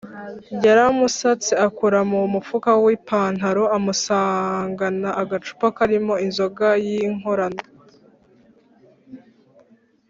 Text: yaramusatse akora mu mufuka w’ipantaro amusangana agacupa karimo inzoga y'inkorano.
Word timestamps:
yaramusatse 0.65 1.51
akora 1.67 1.99
mu 2.11 2.19
mufuka 2.33 2.69
w’ipantaro 2.83 3.63
amusangana 3.77 5.09
agacupa 5.21 5.65
karimo 5.77 6.13
inzoga 6.25 6.67
y'inkorano. 6.85 7.61